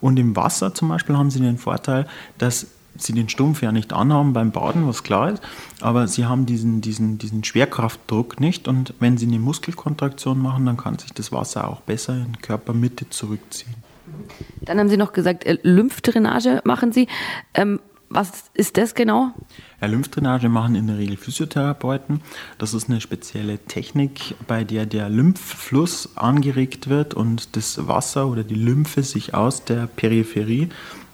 [0.00, 2.06] Und im Wasser zum Beispiel haben Sie den Vorteil,
[2.38, 5.42] dass sie den Stumpf ja nicht anhaben beim Baden, was klar ist,
[5.80, 10.76] aber sie haben diesen, diesen, diesen Schwerkraftdruck nicht und wenn sie eine Muskelkontraktion machen, dann
[10.76, 13.87] kann sich das Wasser auch besser in Körpermitte zurückziehen.
[14.62, 17.08] Dann haben Sie noch gesagt, äh, Lymphdrainage machen Sie.
[17.54, 19.32] Ähm, was ist das genau?
[19.80, 22.22] Ja, Lymphdrainage machen in der Regel Physiotherapeuten.
[22.56, 28.44] Das ist eine spezielle Technik, bei der der Lymphfluss angeregt wird und das Wasser oder
[28.44, 30.70] die Lymphe sich aus der Peripherie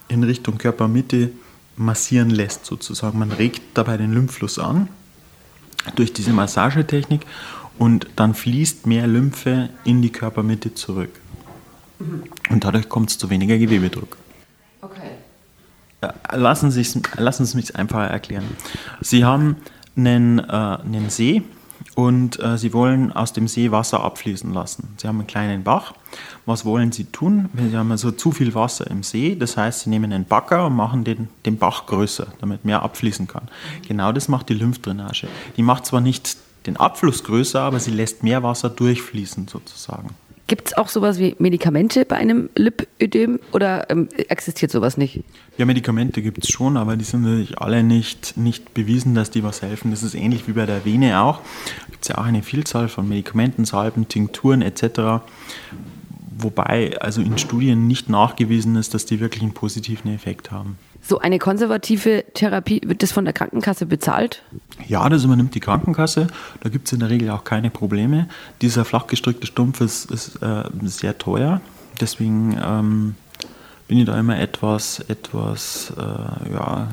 [0.09, 1.31] in Richtung Körpermitte
[1.77, 3.19] massieren lässt, sozusagen.
[3.19, 4.89] Man regt dabei den Lymphfluss an
[5.97, 7.27] durch diese Massagetechnik
[7.79, 11.11] und dann fließt mehr Lymphe in die Körpermitte zurück.
[12.51, 14.17] Und dadurch kommt es zu weniger Gewebedruck.
[14.81, 15.11] Okay.
[16.33, 18.45] Lassen Sie es mich einfach erklären.
[19.01, 19.57] Sie haben
[19.97, 21.43] einen, äh, einen See
[21.95, 24.95] und äh, Sie wollen aus dem See Wasser abfließen lassen.
[24.99, 25.95] Sie haben einen kleinen Bach.
[26.45, 27.49] Was wollen Sie tun?
[27.55, 30.77] Sie haben also zu viel Wasser im See, das heißt, Sie nehmen einen Bagger und
[30.77, 33.49] machen den, den Bach größer, damit mehr abfließen kann.
[33.89, 35.29] Genau das macht die Lymphdrainage.
[35.57, 40.11] Die macht zwar nicht den Abfluss größer, aber sie lässt mehr Wasser durchfließen sozusagen.
[40.47, 45.25] Gibt es auch sowas wie Medikamente bei einem Lipödem oder ähm, existiert sowas nicht?
[45.57, 49.43] Ja, Medikamente gibt es schon, aber die sind natürlich alle nicht, nicht bewiesen, dass die
[49.43, 49.91] was helfen.
[49.91, 51.41] Das ist ähnlich wie bei der Vene auch.
[51.91, 55.23] Gibt es ja auch eine Vielzahl von Medikamenten, Salben, Tinkturen etc.
[56.37, 60.77] Wobei also in Studien nicht nachgewiesen ist, dass die wirklich einen positiven Effekt haben.
[61.07, 64.43] So eine konservative Therapie, wird das von der Krankenkasse bezahlt?
[64.89, 66.29] Ja, das übernimmt die Krankenkasse.
[66.61, 68.27] Da gibt es in der Regel auch keine Probleme.
[68.63, 71.61] Dieser flachgestrickte Stumpf ist, ist äh, sehr teuer.
[72.01, 73.15] Deswegen ähm,
[73.87, 76.89] bin ich da immer etwas, etwas äh, ja,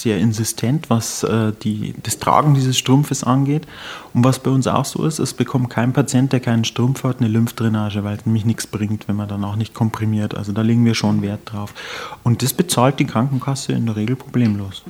[0.00, 3.66] sehr insistent, was äh, die, das Tragen dieses Strumpfes angeht.
[4.14, 7.20] Und was bei uns auch so ist, es bekommt kein Patient, der keinen Strumpf hat,
[7.20, 10.34] eine Lymphdrainage, weil es nämlich nichts bringt, wenn man dann auch nicht komprimiert.
[10.34, 11.74] Also da legen wir schon Wert drauf.
[12.22, 14.84] Und das bezahlt die Krankenkasse in der Regel problemlos.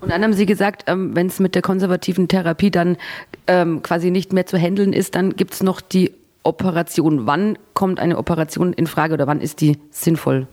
[0.00, 2.96] Und dann haben Sie gesagt, ähm, wenn es mit der konservativen Therapie dann
[3.46, 6.12] ähm, quasi nicht mehr zu handeln ist, dann gibt es noch die
[6.42, 7.26] Operation.
[7.26, 10.46] Wann kommt eine Operation in Frage oder wann ist die sinnvoll?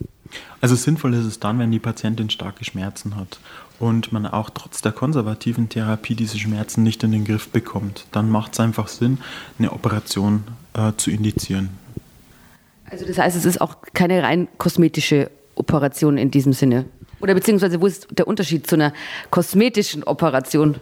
[0.62, 3.40] Also sinnvoll ist es dann, wenn die Patientin starke Schmerzen hat
[3.80, 8.06] und man auch trotz der konservativen Therapie diese Schmerzen nicht in den Griff bekommt.
[8.12, 9.20] Dann macht es einfach Sinn,
[9.60, 11.70] eine Operation äh, zu indizieren.
[12.90, 16.86] Also das heißt, es ist auch keine rein kosmetische Operation in diesem Sinne.
[17.20, 18.94] Oder beziehungsweise wo ist der Unterschied zu einer
[19.32, 20.76] kosmetischen Operation?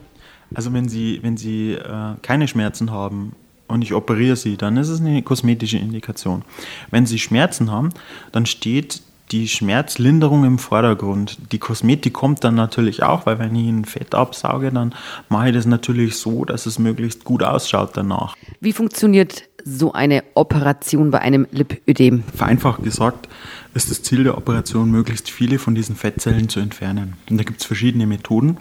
[0.54, 3.34] Also wenn Sie, wenn Sie äh, keine Schmerzen haben
[3.68, 6.44] und ich operiere Sie, dann ist es eine kosmetische Indikation.
[6.92, 7.90] Wenn Sie Schmerzen haben,
[8.32, 11.38] dann steht die Schmerzlinderung im Vordergrund.
[11.52, 14.94] Die Kosmetik kommt dann natürlich auch, weil wenn ich ein Fett absauge, dann
[15.30, 18.36] mache ich das natürlich so, dass es möglichst gut ausschaut danach.
[18.60, 22.24] Wie funktioniert so eine Operation bei einem Lipödem?
[22.36, 23.30] Vereinfacht gesagt
[23.74, 27.16] ist das Ziel der Operation, möglichst viele von diesen Fettzellen zu entfernen.
[27.30, 28.58] Und da gibt es verschiedene Methoden.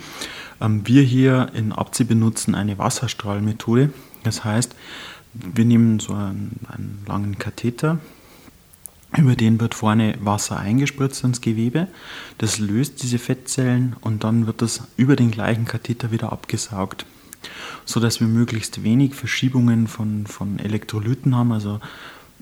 [0.61, 3.91] Ähm, wir hier in Abzi benutzen eine Wasserstrahlmethode.
[4.23, 4.75] Das heißt,
[5.35, 7.99] wir nehmen so einen, einen langen Katheter,
[9.17, 11.89] über den wird vorne Wasser eingespritzt ins Gewebe.
[12.39, 17.05] Das löst diese Fettzellen und dann wird das über den gleichen Katheter wieder abgesaugt,
[17.85, 21.53] sodass wir möglichst wenig Verschiebungen von, von Elektrolyten haben.
[21.53, 21.81] Also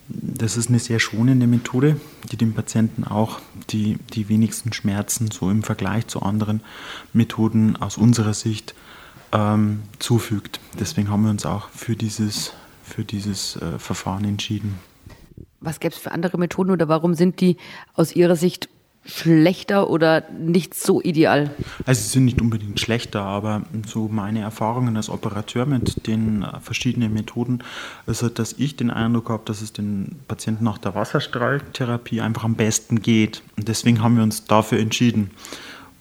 [0.09, 5.50] das ist eine sehr schonende Methode, die dem Patienten auch die, die wenigsten Schmerzen so
[5.50, 6.61] im Vergleich zu anderen
[7.12, 8.74] Methoden aus unserer Sicht
[9.33, 10.61] ähm, zufügt.
[10.78, 12.52] Deswegen haben wir uns auch für dieses,
[12.85, 14.78] für dieses äh, Verfahren entschieden.
[15.61, 17.57] Was gäbe es für andere Methoden oder warum sind die
[17.94, 18.68] aus Ihrer Sicht
[19.05, 21.51] schlechter oder nicht so ideal?
[21.87, 26.61] Also sie sind nicht unbedingt schlechter, aber so meine Erfahrungen als Operateur mit den äh,
[26.61, 27.62] verschiedenen Methoden
[28.07, 32.44] ist halt, dass ich den Eindruck habe, dass es den Patienten nach der Wasserstrahltherapie einfach
[32.44, 33.42] am besten geht.
[33.57, 35.31] Und deswegen haben wir uns dafür entschieden.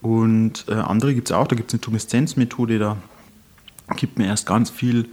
[0.02, 2.98] Und äh, andere gibt es auch, da gibt es eine Tumeszenzmethode, da
[3.96, 5.10] gibt mir erst ganz viel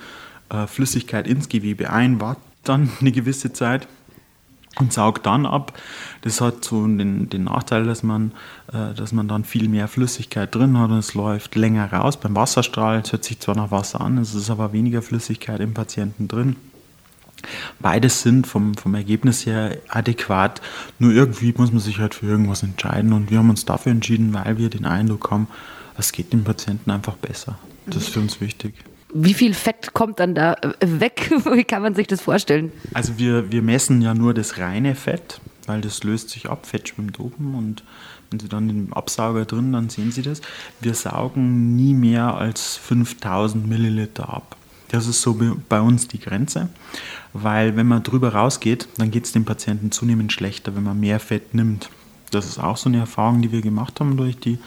[0.50, 3.88] äh, Flüssigkeit ins Gewebe ein, wartet dann eine gewisse Zeit
[4.78, 5.72] und saugt dann ab.
[6.22, 8.32] Das hat so den, den Nachteil, dass man,
[8.72, 12.18] äh, dass man dann viel mehr Flüssigkeit drin hat und es läuft länger raus.
[12.18, 16.28] Beim Wasserstrahl, hört sich zwar nach Wasser an, es ist aber weniger Flüssigkeit im Patienten
[16.28, 16.56] drin.
[17.78, 20.60] Beides sind vom, vom Ergebnis her adäquat,
[20.98, 24.32] nur irgendwie muss man sich halt für irgendwas entscheiden und wir haben uns dafür entschieden,
[24.34, 25.46] weil wir den Eindruck haben,
[25.98, 27.58] es geht dem Patienten einfach besser.
[27.86, 28.74] Das ist für uns wichtig.
[29.14, 31.30] Wie viel Fett kommt dann da äh, weg?
[31.52, 32.72] Wie kann man sich das vorstellen?
[32.94, 36.88] Also wir, wir messen ja nur das reine Fett, weil das löst sich ab, Fett
[36.88, 37.82] schwimmt oben und
[38.30, 40.40] wenn Sie dann im Absauger drin, dann sehen Sie das.
[40.80, 44.56] Wir saugen nie mehr als 5000 Milliliter ab.
[44.88, 45.38] Das ist so
[45.68, 46.68] bei uns die Grenze,
[47.32, 51.18] weil wenn man drüber rausgeht, dann geht es dem Patienten zunehmend schlechter, wenn man mehr
[51.18, 51.90] Fett nimmt.
[52.30, 54.58] Das ist auch so eine Erfahrung, die wir gemacht haben durch die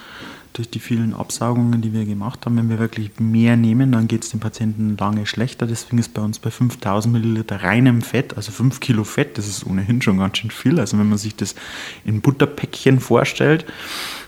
[0.60, 4.26] durch die vielen Absaugungen, die wir gemacht haben, wenn wir wirklich mehr nehmen, dann geht
[4.26, 5.65] es dem Patienten lange schlechter.
[5.65, 9.65] Deswegen ist bei uns bei 5000 Milliliter reinem Fett, also 5 Kilo Fett, das ist
[9.65, 10.78] ohnehin schon ganz schön viel.
[10.80, 11.56] Also wenn man sich das
[12.04, 13.65] in Butterpäckchen vorstellt,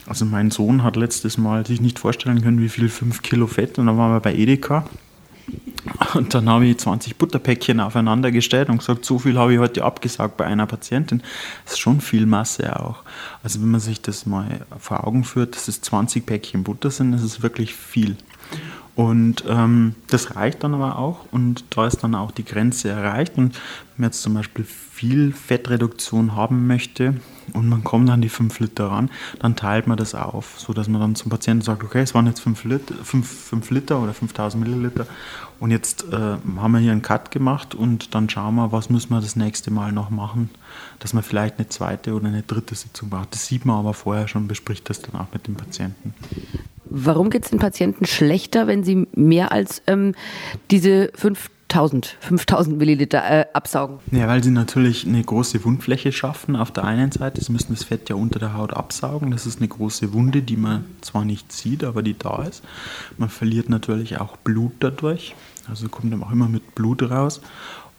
[0.08, 3.78] also mein Sohn hat letztes Mal sich nicht vorstellen können, wie viel 5 Kilo Fett,
[3.78, 4.86] und dann waren wir bei Edeka
[6.14, 9.84] und dann habe ich 20 Butterpäckchen aufeinander gestellt und gesagt, so viel habe ich heute
[9.84, 11.22] abgesagt bei einer Patientin.
[11.64, 13.04] Das ist schon viel Masse auch.
[13.44, 17.12] Also wenn man sich das mal vor Augen führt, dass es 20 Päckchen Butter sind,
[17.12, 18.18] das ist wirklich viel.
[18.96, 23.38] Und ähm, das reicht dann aber auch und da ist dann auch die Grenze erreicht.
[23.38, 24.66] Und wenn man jetzt zum Beispiel
[25.02, 27.16] viel Fettreduktion haben möchte
[27.54, 29.10] und man kommt an die 5 Liter ran,
[29.40, 32.42] dann teilt man das auf, sodass man dann zum Patienten sagt, okay, es waren jetzt
[32.42, 35.08] 5 Liter, 5, 5 Liter oder 5000 Milliliter
[35.60, 39.10] und jetzt äh, haben wir hier einen Cut gemacht und dann schauen wir, was müssen
[39.10, 40.52] wir das nächste Mal noch machen,
[41.00, 43.34] dass man vielleicht eine zweite oder eine dritte Sitzung braucht.
[43.34, 46.14] Das sieht man aber vorher schon, bespricht das dann auch mit dem Patienten.
[46.94, 50.14] Warum geht es den Patienten schlechter, wenn sie mehr als ähm,
[50.72, 54.00] diese 5000, 5000 Milliliter äh, absaugen?
[54.12, 56.58] Ja, weil sie natürlich eine große Wundfläche schaffen.
[56.58, 59.32] Auf der einen Seite, sie müssen das Fett ja unter der Haut absaugen.
[59.32, 62.62] Das ist eine große Wunde, die man zwar nicht sieht, aber die da ist.
[63.18, 65.34] Man verliert natürlich auch Blut dadurch.
[65.70, 67.40] Also kommt dann auch immer mit Blut raus.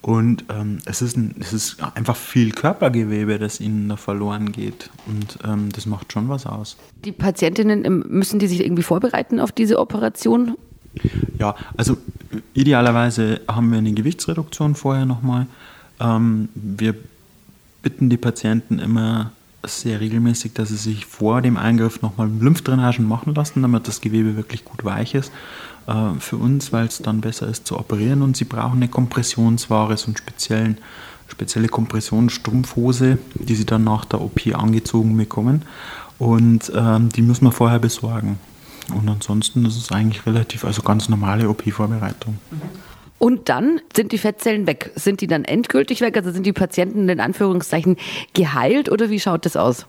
[0.03, 4.91] Und ähm, es, ist ein, es ist einfach viel Körpergewebe, das ihnen da verloren geht.
[5.07, 6.77] Und ähm, das macht schon was aus.
[7.05, 10.57] Die Patientinnen, ähm, müssen die sich irgendwie vorbereiten auf diese Operation?
[11.39, 11.97] Ja, also
[12.53, 15.47] idealerweise haben wir eine Gewichtsreduktion vorher nochmal.
[16.01, 16.97] Ähm, wir
[17.83, 19.31] bitten die Patienten immer
[19.65, 24.37] sehr regelmäßig, dass sie sich vor dem Eingriff nochmal Lymphdrainagen machen lassen, damit das Gewebe
[24.37, 25.31] wirklich gut weich ist
[25.87, 28.23] äh, für uns, weil es dann besser ist zu operieren.
[28.23, 30.79] Und sie brauchen eine Kompressionsware, so einen speziellen,
[31.29, 35.63] spezielle Kompressionsstrumpfhose, die sie dann nach der OP angezogen bekommen.
[36.19, 38.39] Und ähm, die müssen wir vorher besorgen.
[38.95, 42.39] Und ansonsten ist es eigentlich relativ, also ganz normale OP-Vorbereitung.
[43.19, 44.91] Und dann sind die Fettzellen weg.
[44.97, 46.17] Sind die dann endgültig weg?
[46.17, 47.97] Also sind die Patienten in Anführungszeichen
[48.35, 49.87] geheilt oder wie schaut das aus?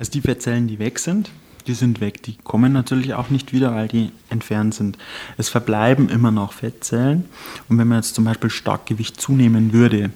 [0.00, 1.30] Also die Fettzellen, die weg sind,
[1.66, 2.22] die sind weg.
[2.22, 4.98] Die kommen natürlich auch nicht wieder, weil die entfernt sind.
[5.36, 7.24] Es verbleiben immer noch Fettzellen.
[7.68, 10.10] Und wenn man jetzt zum Beispiel stark Gewicht zunehmen würde,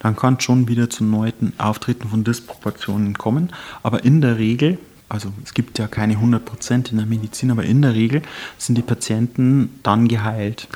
[0.00, 3.50] dann kann es schon wieder zu neuen Auftreten von Disproportionen kommen.
[3.82, 7.82] Aber in der Regel, also es gibt ja keine 100% in der Medizin, aber in
[7.82, 8.22] der Regel
[8.58, 10.68] sind die Patienten dann geheilt.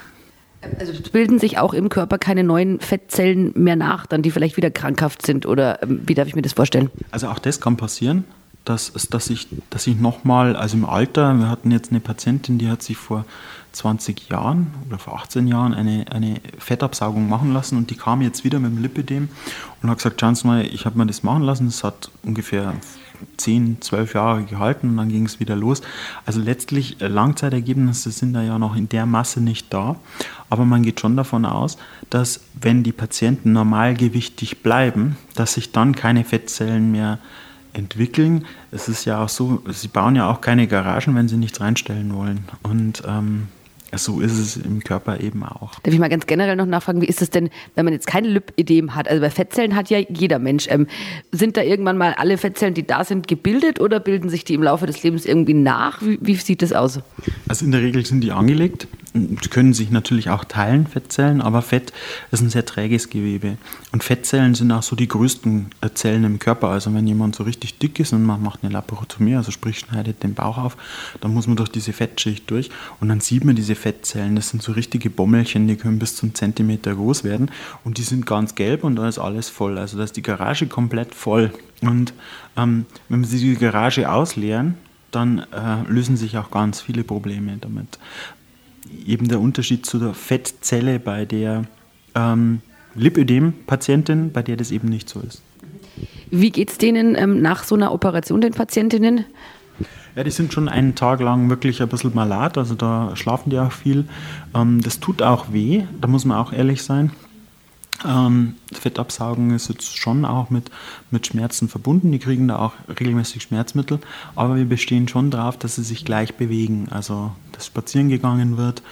[0.79, 4.71] Also bilden sich auch im Körper keine neuen Fettzellen mehr nach, dann die vielleicht wieder
[4.71, 6.91] krankhaft sind oder ähm, wie darf ich mir das vorstellen?
[7.11, 8.25] Also auch das kann passieren
[8.65, 12.69] dass, dass ich, dass ich nochmal, also im Alter, wir hatten jetzt eine Patientin, die
[12.69, 13.25] hat sich vor
[13.73, 18.45] 20 Jahren oder vor 18 Jahren eine, eine Fettabsaugung machen lassen und die kam jetzt
[18.45, 19.29] wieder mit dem Lipidem
[19.83, 22.75] und hat gesagt, schauen Sie mal, ich habe mir das machen lassen, das hat ungefähr
[23.37, 25.83] 10, 12 Jahre gehalten und dann ging es wieder los.
[26.27, 29.97] Also letztlich äh, Langzeitergebnisse sind da ja noch in der Masse nicht da,
[30.51, 31.77] aber man geht schon davon aus,
[32.11, 37.19] dass wenn die Patienten normalgewichtig bleiben, dass sich dann keine Fettzellen mehr
[37.75, 38.47] entwickeln.
[38.71, 42.15] Es ist ja auch so, sie bauen ja auch keine Garagen, wenn sie nichts reinstellen
[42.15, 42.45] wollen.
[42.63, 43.49] Und ähm,
[43.97, 45.79] so ist es im Körper eben auch.
[45.81, 48.25] Darf ich mal ganz generell noch nachfragen, wie ist es denn, wenn man jetzt kein
[48.25, 49.09] Lipödem hat?
[49.09, 50.67] Also bei Fettzellen hat ja jeder Mensch.
[50.69, 50.87] Ähm,
[51.33, 54.63] sind da irgendwann mal alle Fettzellen, die da sind, gebildet oder bilden sich die im
[54.63, 56.03] Laufe des Lebens irgendwie nach?
[56.03, 57.01] Wie, wie sieht das aus?
[57.49, 58.89] Also in der Regel sind die angelegt
[59.51, 61.93] können sich natürlich auch teilen, Fettzellen, aber Fett
[62.33, 63.59] ist ein sehr träges Gewebe.
[63.93, 66.69] Und Fettzellen sind auch so die größten äh, Zellen im Körper.
[66.69, 70.25] Also wenn jemand so richtig dick ist und man macht eine Laparotomie, also sprich schneidet
[70.25, 70.77] den Bauch auf,
[71.21, 74.35] dann muss man durch diese Fettschicht durch und dann sieht man diese Fettzellen.
[74.35, 77.53] Das sind so richtige Bommelchen, die können bis zum Zentimeter groß werden
[77.85, 79.79] und die sind ganz gelb und da ist alles voll.
[79.79, 81.53] Also da ist die Garage komplett voll.
[81.83, 82.15] Und
[82.57, 84.75] ähm, wenn wir die Garage ausleeren,
[85.13, 87.99] dann äh, lösen sich auch ganz viele Probleme damit.
[89.07, 91.65] Eben der Unterschied zu der Fettzelle bei der
[92.15, 92.61] ähm,
[92.95, 95.43] Lipödem-Patientin, bei der das eben nicht so ist.
[96.31, 99.25] Wie geht es denen ähm, nach so einer Operation, den Patientinnen?
[100.17, 103.59] Ja, die sind schon einen Tag lang wirklich ein bisschen malat, also da schlafen die
[103.59, 104.05] auch viel.
[104.55, 107.11] Ähm, das tut auch weh, da muss man auch ehrlich sein.
[108.05, 110.71] Ähm, Fettabsaugen ist jetzt schon auch mit,
[111.11, 112.13] mit Schmerzen verbunden.
[112.13, 114.01] Die kriegen da auch regelmäßig Schmerzmittel,
[114.35, 118.83] aber wir bestehen schon darauf, dass sie sich gleich bewegen, also dass spazieren gegangen wird.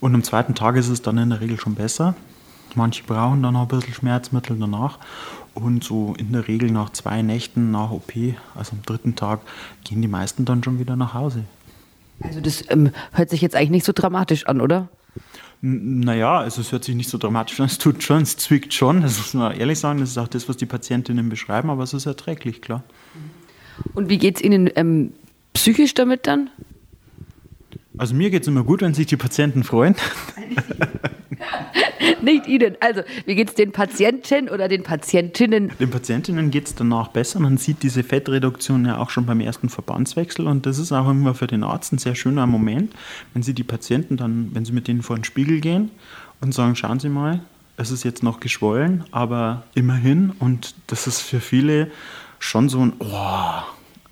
[0.00, 2.14] Und am zweiten Tag ist es dann in der Regel schon besser.
[2.74, 4.98] Manche brauchen dann noch ein bisschen Schmerzmittel danach.
[5.54, 8.12] Und so in der Regel nach zwei Nächten nach OP,
[8.54, 9.40] also am dritten Tag,
[9.82, 11.44] gehen die meisten dann schon wieder nach Hause.
[12.20, 14.88] Also das ähm, hört sich jetzt eigentlich nicht so dramatisch an, oder?
[15.60, 19.02] Naja, also es hört sich nicht so dramatisch an, es tut schon, es zwickt schon,
[19.02, 21.94] das muss man ehrlich sagen, das ist auch das, was die Patientinnen beschreiben, aber es
[21.94, 22.84] ist erträglich, klar.
[23.94, 25.12] Und wie geht es Ihnen ähm,
[25.54, 26.50] psychisch damit dann?
[27.98, 29.94] Also mir geht es immer gut, wenn sich die Patienten freuen.
[32.22, 32.76] Nicht Ihnen.
[32.80, 35.72] Also, wie geht es den Patienten oder den Patientinnen?
[35.78, 37.40] Den Patientinnen geht es danach besser.
[37.40, 41.34] Man sieht diese Fettreduktion ja auch schon beim ersten Verbandswechsel und das ist auch immer
[41.34, 42.94] für den Arzt ein sehr schöner Moment,
[43.34, 45.90] wenn Sie die Patienten dann, wenn Sie mit denen vor den Spiegel gehen
[46.40, 47.40] und sagen, schauen Sie mal,
[47.76, 51.90] es ist jetzt noch geschwollen, aber immerhin und das ist für viele
[52.40, 53.62] schon so ein, oh,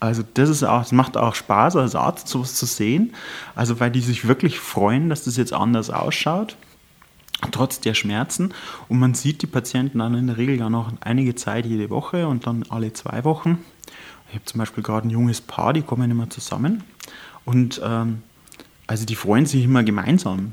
[0.06, 3.12] also das ist auch, es macht auch Spaß als Arzt sowas zu sehen.
[3.54, 6.56] Also weil die sich wirklich freuen, dass das jetzt anders ausschaut
[7.50, 8.54] trotz der Schmerzen.
[8.88, 12.26] Und man sieht die Patienten dann in der Regel ja noch einige Zeit jede Woche
[12.28, 13.58] und dann alle zwei Wochen.
[14.28, 16.82] Ich habe zum Beispiel gerade ein junges Paar, die kommen immer zusammen.
[17.44, 18.22] Und ähm,
[18.86, 20.52] also die freuen sich immer gemeinsam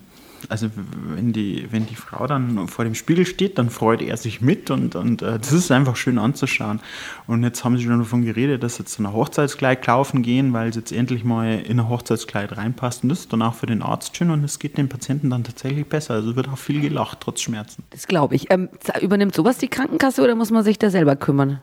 [0.50, 0.70] also
[1.16, 4.70] wenn die, wenn die Frau dann vor dem Spiegel steht, dann freut er sich mit
[4.72, 6.80] und, und äh, das ist einfach schön anzuschauen.
[7.28, 10.54] Und jetzt haben sie schon davon geredet, dass sie jetzt in ein Hochzeitskleid kaufen gehen,
[10.54, 13.66] weil es jetzt endlich mal in ein Hochzeitskleid reinpasst und das ist dann auch für
[13.66, 16.16] den Arzt schön und es geht den Patienten dann tatsächlich besser.
[16.16, 17.84] Also wird auch viel gelacht, trotz Schmerzen.
[17.90, 18.52] Das glaube ich.
[18.52, 18.70] Ähm,
[19.02, 21.62] übernimmt sowas die Krankenkasse oder muss man sich da selber kümmern?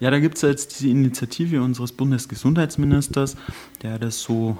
[0.00, 3.36] Ja, da gibt es jetzt diese Initiative unseres Bundesgesundheitsministers,
[3.82, 4.56] der das so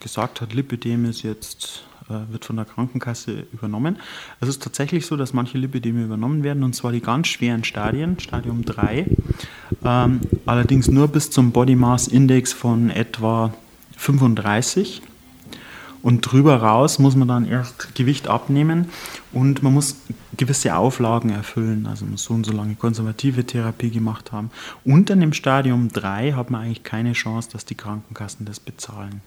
[0.00, 3.98] gesagt hat, Lipidem ist jetzt wird von der Krankenkasse übernommen.
[4.40, 8.18] Es ist tatsächlich so, dass manche Lipideme übernommen werden, und zwar die ganz schweren Stadien,
[8.18, 9.06] Stadium 3,
[9.84, 13.52] ähm, allerdings nur bis zum Body Mass Index von etwa
[13.96, 15.02] 35.
[16.02, 18.86] Und drüber raus muss man dann erst Gewicht abnehmen
[19.32, 19.98] und man muss
[20.36, 21.86] gewisse Auflagen erfüllen.
[21.86, 24.50] Also man muss so und so lange konservative Therapie gemacht haben.
[24.84, 29.20] Unter dem Stadium 3 hat man eigentlich keine Chance, dass die Krankenkassen das bezahlen.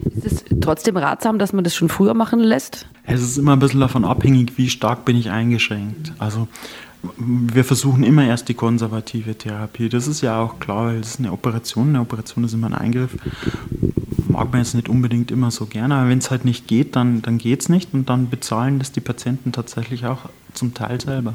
[0.00, 2.86] Ist es trotzdem ratsam, dass man das schon früher machen lässt?
[3.04, 6.12] Es ist immer ein bisschen davon abhängig, wie stark bin ich eingeschränkt.
[6.18, 6.48] Also
[7.18, 9.88] wir versuchen immer erst die konservative Therapie.
[9.88, 11.90] Das ist ja auch klar, weil das ist eine Operation.
[11.90, 13.16] Eine Operation ist immer ein Eingriff.
[14.28, 17.22] Mag man jetzt nicht unbedingt immer so gerne, aber wenn es halt nicht geht, dann,
[17.22, 21.34] dann geht es nicht und dann bezahlen das die Patienten tatsächlich auch zum Teil selber.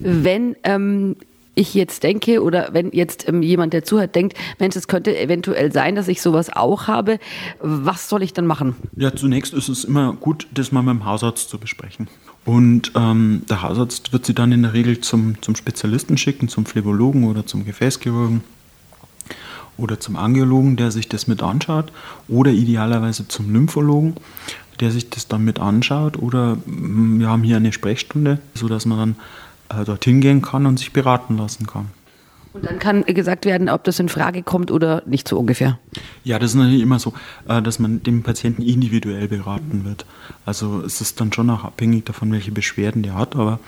[0.00, 1.16] Wenn ähm,
[1.56, 5.72] ich jetzt denke oder wenn jetzt ähm, jemand, der zuhört, denkt, Mensch, es könnte eventuell
[5.72, 7.18] sein, dass ich sowas auch habe,
[7.60, 8.76] was soll ich dann machen?
[8.94, 12.08] Ja, zunächst ist es immer gut, das mal mit dem Hausarzt zu besprechen.
[12.44, 16.66] Und ähm, der Hausarzt wird sie dann in der Regel zum, zum Spezialisten schicken, zum
[16.66, 18.44] Phlebologen oder zum Gefäßchirurgen
[19.78, 21.90] oder zum Angiologen, der sich das mit anschaut,
[22.28, 24.14] oder idealerweise zum Lymphologen,
[24.80, 26.18] der sich das dann mit anschaut.
[26.18, 29.16] Oder mm, wir haben hier eine Sprechstunde, sodass man dann
[29.84, 31.90] dorthin gehen kann und sich beraten lassen kann.
[32.56, 35.78] Und dann kann gesagt werden, ob das in Frage kommt oder nicht so ungefähr.
[36.24, 37.12] Ja, das ist natürlich immer so,
[37.46, 40.06] äh, dass man dem Patienten individuell beraten wird.
[40.46, 43.36] Also es ist dann schon auch abhängig davon, welche Beschwerden der hat.
[43.36, 43.60] Aber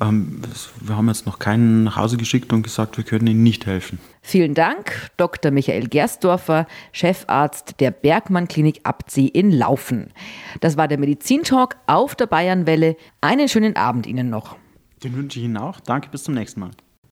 [0.00, 0.42] ähm,
[0.80, 3.98] wir haben jetzt noch keinen nach Hause geschickt und gesagt, wir können Ihnen nicht helfen.
[4.22, 5.50] Vielen Dank, Dr.
[5.50, 10.12] Michael Gersdorfer, Chefarzt der Bergmann Klinik Abzieh in Laufen.
[10.60, 12.96] Das war der Medizintalk auf der Bayernwelle.
[13.20, 14.56] Einen schönen Abend Ihnen noch.
[15.02, 15.80] Den wünsche ich Ihnen auch.
[15.80, 16.70] Danke, bis zum nächsten Mal.